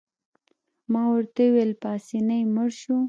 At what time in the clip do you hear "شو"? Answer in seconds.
2.81-2.95